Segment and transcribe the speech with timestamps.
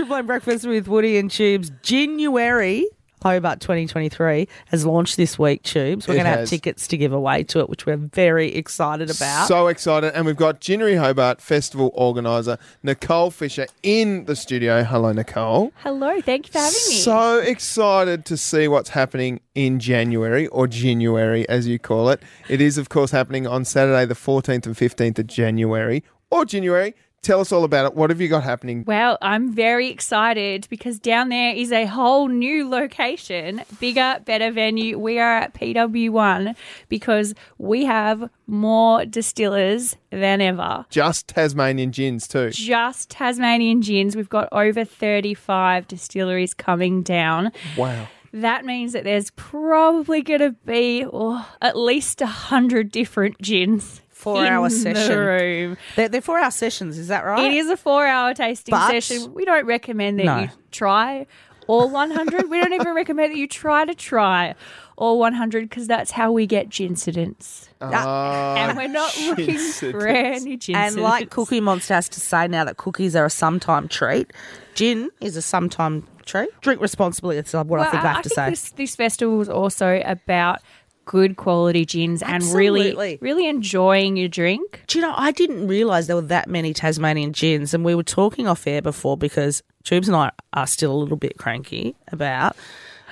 [0.00, 1.70] Triple M Breakfast with Woody and Tubes.
[1.82, 2.86] Ginuary
[3.22, 6.08] Hobart 2023 has launched this week, Tubes.
[6.08, 6.48] We're It going to have has.
[6.48, 9.46] tickets to give away to it, which we're very excited about.
[9.46, 10.14] So excited.
[10.14, 14.84] And we've got Ginuary Hobart Festival organiser Nicole Fisher in the studio.
[14.84, 15.70] Hello, Nicole.
[15.82, 16.94] Hello, thank you for having me.
[16.94, 22.22] So excited to see what's happening in January or Ginuary as you call it.
[22.48, 26.94] It is, of course, happening on Saturday, the 14th and 15th of January or Ginuary.
[27.22, 27.94] Tell us all about it.
[27.94, 28.82] What have you got happening?
[28.86, 34.98] well, I'm very excited because down there is a whole new location, bigger, better venue.
[34.98, 36.56] We are at PW1
[36.88, 40.86] because we have more distillers than ever.
[40.88, 42.50] Just Tasmanian gins, too.
[42.50, 44.16] Just Tasmanian gins.
[44.16, 47.52] We've got over 35 distilleries coming down.
[47.76, 48.08] Wow.
[48.32, 54.00] That means that there's probably going to be oh, at least 100 different gins.
[54.20, 55.08] Four hour session.
[55.08, 55.76] The room.
[55.96, 57.50] They're, they're four hour sessions, is that right?
[57.50, 59.32] It is a four hour tasting But- session.
[59.34, 60.38] We don't recommend that No.
[60.40, 61.26] you try
[61.66, 62.50] all 100.
[62.50, 64.54] we don't even recommend that you try to try
[64.96, 67.68] all 100 because that's how we get gincidents.
[67.80, 70.94] Ah, and we're not looking for any gincidents.
[70.94, 74.30] And like Cookie Monster has to say now that cookies are a sometime treat,
[74.74, 76.50] gin is a sometime treat.
[76.60, 78.50] Drink responsibly, that's what I think I have to say.
[78.50, 80.58] This, this festival is also about
[81.04, 84.82] good quality gins and really, really enjoying your drink.
[84.86, 88.02] Do you know, I didn't realise there were that many Tasmanian gins, and we were
[88.04, 92.54] talking off air before because Tubes and I are still a little bit cranky about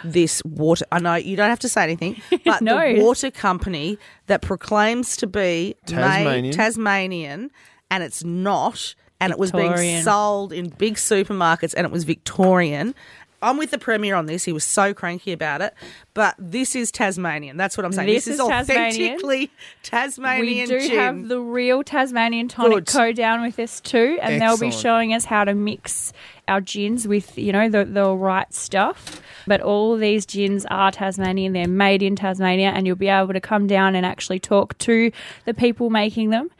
[0.05, 0.84] this water.
[0.92, 2.78] I know you don't have to say anything, but No.
[2.95, 6.42] the water company that proclaims to be Tasmanian.
[6.42, 7.50] made Tasmanian,
[7.91, 12.95] and it's not, and it was being sold in big supermarkets, and it was Victorian.
[13.41, 14.44] I'm with the premier on this.
[14.44, 15.72] He was so cranky about it,
[16.12, 17.56] but this is Tasmanian.
[17.56, 18.08] That's what I'm saying.
[18.08, 19.50] This This, is is authentically
[19.83, 20.69] Tasmanian.
[20.69, 20.98] We do gin.
[20.98, 22.86] have the real Tasmanian tonic Good.
[22.89, 26.12] co down with us too, and they'll be showing us how to mix
[26.48, 29.20] our gins with you know the the right stuff.
[29.47, 33.41] But all these gins are Tasmanian; they're made in Tasmania, and you'll be able to
[33.41, 35.13] come down and actually talk to
[35.45, 36.51] the people making them.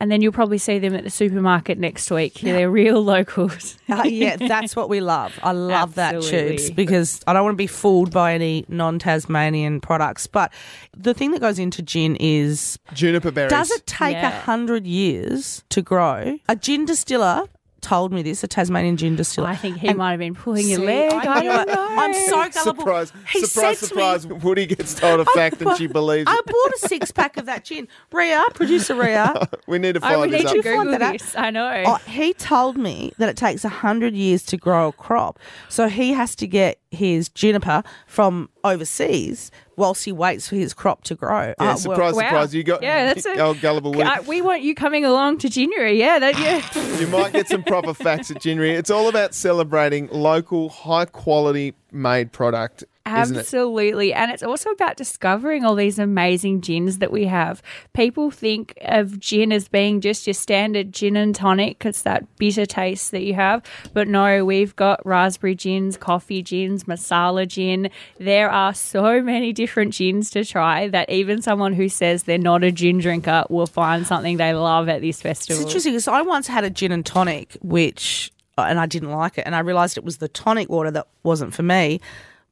[0.00, 2.34] And then you'll probably see them at the supermarket next week.
[2.40, 3.76] They're real locals.
[3.90, 5.32] Uh, yeah, that's what we love.
[5.42, 10.26] I love that tubes because I don't want to be fooled by any non-Tasmanian products.
[10.26, 10.52] But
[10.94, 13.50] the thing that goes into gin is Juniper berries.
[13.50, 14.40] does it take a Yeah.
[14.42, 16.38] hundred years to grow?
[16.50, 17.44] A gin distiller
[17.80, 18.44] told me this.
[18.44, 19.48] A Tasmanian gin distiller.
[19.48, 21.12] I think he And- might have been pulling your leg.
[21.12, 21.87] I I, don't know.
[22.36, 22.82] I'm so gullible.
[22.82, 24.26] Surprise, He surprise, said to me- surprise.
[24.26, 26.32] Woody gets told a fact and she believes it.
[26.32, 27.88] I bought a six pack of that gin.
[28.12, 29.48] Ria, producer Ria.
[29.66, 30.50] We need to find we this need up.
[30.52, 31.12] to you find Google that out?
[31.12, 31.36] this.
[31.36, 31.82] I know.
[31.86, 35.38] Oh, he told me that it takes 100 years to grow a crop.
[35.68, 41.04] So he has to get his juniper from overseas whilst he waits for his crop
[41.04, 41.48] to grow.
[41.48, 42.20] Yeah, Uh, well, surprise, Wow.
[42.22, 42.54] surprise.
[42.54, 44.08] You got Yeah, that's a- oh, gullible Woody.
[44.08, 45.98] Uh, we want you coming along to Ginuary.
[45.98, 46.98] Yeah, that yeah.
[46.98, 48.72] You might get some proper facts at Ginuary.
[48.74, 53.40] It's all about celebrating local, high quality made product, isn't it?
[53.40, 54.12] Absolutely.
[54.12, 57.62] And it's also about discovering all these amazing gins that we have.
[57.94, 61.84] People think of gin as being just your standard gin and tonic.
[61.84, 63.62] It's that bitter taste that you have.
[63.92, 67.90] But no, we've got raspberry gins, coffee gins, masala gin.
[68.18, 72.64] There are so many different gins to try that even someone who says they're not
[72.64, 75.62] a gin drinker will find something they love at this It's festival.
[75.62, 79.44] interesting because I once had a gin and tonic, which, and I didn't like it.
[79.46, 82.00] And I realised it was the tonic water that wasn't for me.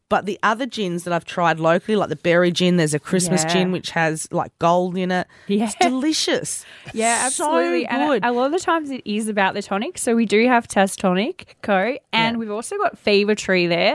[0.09, 3.43] But the other gins that I've tried locally, like the berry gin, there's a Christmas
[3.43, 3.53] Yeah.
[3.53, 5.27] gin which has like gold in it.
[5.49, 5.65] Yeah.
[5.65, 6.65] It's delicious.
[6.95, 7.87] Yeah, So absolutely.
[7.87, 8.25] And good.
[8.25, 9.99] a lot of the times it is about the tonic.
[9.99, 11.97] So we do have Test Tonic Co.
[12.13, 12.39] And Yeah.
[12.39, 13.95] we've also got Fever Tree there.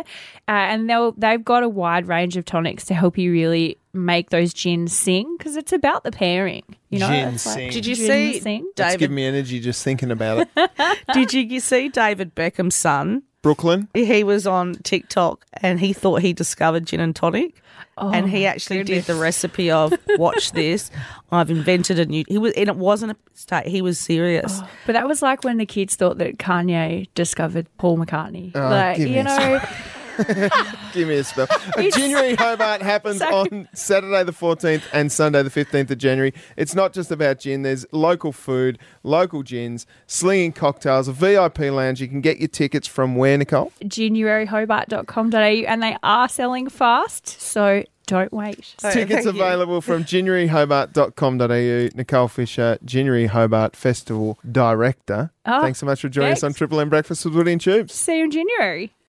[0.50, 4.30] Uh, and they'll, they've got a wide range of tonics to help you really make
[4.32, 6.64] those gins sing because it's about the pairing.
[6.90, 7.72] You know, Gin like sing.
[7.72, 8.70] Did you gin see sing?
[8.78, 10.72] It's giving me energy just thinking about it.
[11.14, 13.24] Did you see David Beckham's son?
[13.42, 13.88] Brooklyn.
[13.94, 17.62] He was on TikTok and he thought he discovered gin and tonic.
[17.98, 20.90] Oh, and he Oh, actually did the recipe of watch this.
[21.32, 22.24] I've invented a new.
[22.28, 23.66] He was, and it wasn't a mistake.
[23.68, 24.60] He was serious.
[24.62, 28.52] Oh, but that was like when the kids thought that Kanye discovered Paul McCartney.
[28.56, 29.60] Oh, like, you know,
[30.94, 31.48] Give me a spell.
[31.78, 33.34] It's- Ginuary Hobart happens Sorry.
[33.34, 36.34] on Saturday the 14th and Sunday the 15th of January.
[36.58, 37.62] It's not just about gin.
[37.64, 42.02] There's local food, local gins, slinging cocktails, a VIP lounge.
[42.02, 43.72] You can get your tickets from where, Nicole?
[43.84, 47.28] ginuaryhobart.com.au and they are selling fast.
[47.42, 48.76] So don't wait.
[48.80, 49.30] Tickets thank you.
[49.30, 51.90] available from ginuaryhobart.com.au.
[51.98, 55.32] Nicole Fisher, Ginuary Hobart Festival Director.
[55.46, 56.54] Oh, Thanks so much for joining us on.
[56.54, 57.94] Triple M Breakfast with Woody and Tubes.
[57.94, 58.92] See you in January.